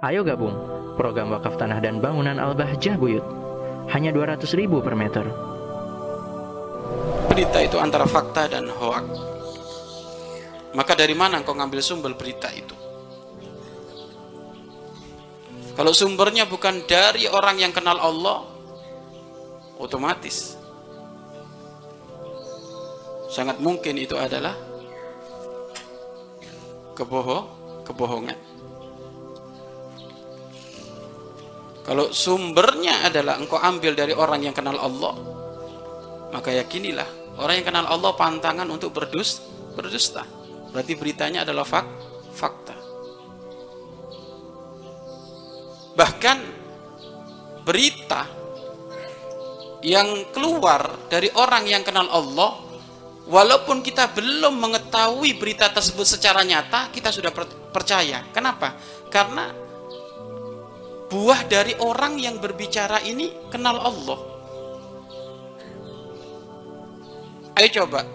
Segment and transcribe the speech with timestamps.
[0.00, 0.56] Ayo gabung
[0.96, 3.20] program wakaf tanah dan bangunan Al-Bahjah Buyut.
[3.92, 5.28] Hanya 200 ribu per meter.
[7.28, 9.04] Berita itu antara fakta dan hoak.
[10.72, 12.72] Maka dari mana engkau ngambil sumber berita itu?
[15.76, 18.48] Kalau sumbernya bukan dari orang yang kenal Allah,
[19.76, 20.56] otomatis
[23.28, 24.56] sangat mungkin itu adalah
[26.96, 27.44] kebohong,
[27.84, 28.49] kebohongan.
[31.90, 35.10] Kalau sumbernya adalah engkau ambil dari orang yang kenal Allah,
[36.30, 39.42] maka yakinilah orang yang kenal Allah pantangan untuk berdus,
[39.74, 40.22] berdusta.
[40.70, 41.86] Berarti beritanya adalah fak,
[42.30, 42.78] fakta.
[45.98, 46.38] Bahkan
[47.66, 48.22] berita
[49.82, 52.70] yang keluar dari orang yang kenal Allah,
[53.26, 57.34] walaupun kita belum mengetahui berita tersebut secara nyata, kita sudah
[57.74, 58.30] percaya.
[58.30, 58.78] Kenapa?
[59.10, 59.69] Karena
[61.10, 64.20] buah dari orang yang berbicara ini kenal Allah.
[67.58, 68.06] Ayo coba.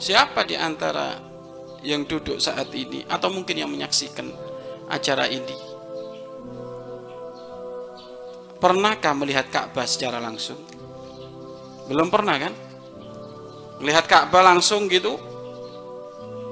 [0.00, 1.20] Siapa di antara
[1.84, 4.32] yang duduk saat ini atau mungkin yang menyaksikan
[4.88, 5.54] acara ini?
[8.56, 10.56] Pernahkah melihat Ka'bah secara langsung?
[11.92, 12.52] Belum pernah kan?
[13.84, 15.20] Melihat Ka'bah langsung gitu?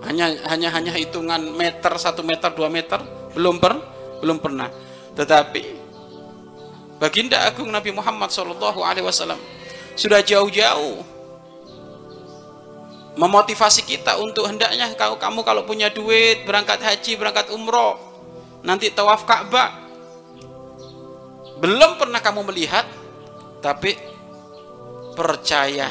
[0.00, 3.04] Hanya hanya hanya hitungan meter, satu meter, dua meter?
[3.36, 3.99] Belum pernah?
[4.20, 4.68] Belum pernah.
[5.16, 5.62] Tetapi
[7.00, 9.40] baginda agung Nabi Muhammad Shallallahu Alaihi Wasallam
[9.96, 11.02] sudah jauh-jauh
[13.18, 17.98] memotivasi kita untuk hendaknya kau kamu kalau punya duit berangkat haji berangkat umroh
[18.62, 19.88] nanti tawaf Ka'bah.
[21.60, 22.88] Belum pernah kamu melihat
[23.60, 23.96] tapi
[25.12, 25.90] percaya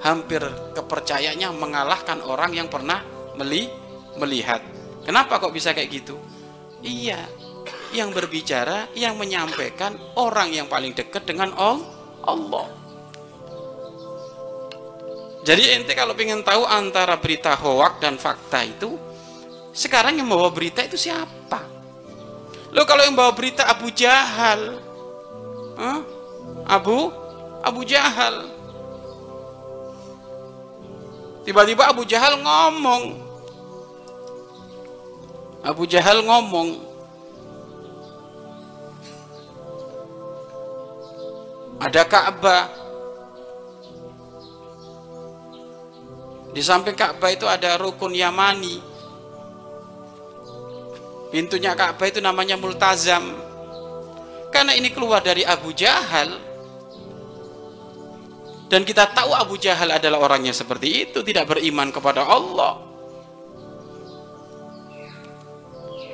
[0.00, 0.40] hampir
[0.72, 3.04] kepercayaannya mengalahkan orang yang pernah
[3.36, 3.68] meli
[4.16, 4.64] melihat.
[5.04, 6.16] Kenapa kok bisa kayak gitu?
[6.80, 7.20] Iya
[7.96, 12.68] yang berbicara, yang menyampaikan orang yang paling dekat dengan Allah.
[15.46, 18.98] Jadi ente kalau ingin tahu antara berita hoak dan fakta itu,
[19.70, 21.62] sekarang yang bawa berita itu siapa?
[22.74, 24.76] Lo kalau yang bawa berita Abu Jahal,
[25.78, 26.00] huh?
[26.66, 27.14] Abu
[27.62, 28.52] Abu Jahal.
[31.46, 33.04] Tiba-tiba Abu Jahal ngomong.
[35.62, 36.78] Abu Jahal ngomong,
[41.80, 42.64] ada Ka'bah.
[46.56, 48.80] Di samping Ka'bah itu ada rukun Yamani.
[51.28, 53.36] Pintunya Ka'bah itu namanya Multazam.
[54.48, 56.32] Karena ini keluar dari Abu Jahal.
[58.66, 62.82] Dan kita tahu Abu Jahal adalah orangnya seperti itu, tidak beriman kepada Allah.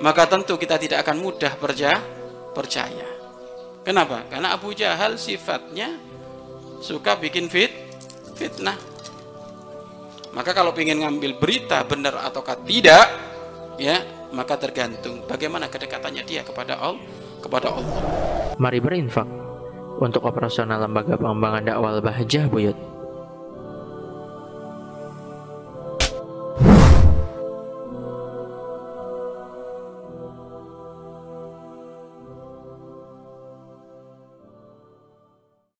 [0.02, 3.21] Maka tentu kita tidak akan mudah percaya.
[3.82, 4.22] Kenapa?
[4.30, 5.98] Karena Abu Jahal sifatnya
[6.78, 7.70] suka bikin fit
[8.38, 8.78] fitnah.
[10.32, 13.04] Maka kalau ingin ngambil berita benar ataukah tidak,
[13.76, 14.00] ya
[14.32, 17.04] maka tergantung bagaimana kedekatannya dia kepada Allah,
[17.42, 17.96] kepada Allah.
[18.56, 19.28] Mari berinfak
[20.00, 22.78] untuk operasional lembaga pengembangan dakwah Bahjah Buyut.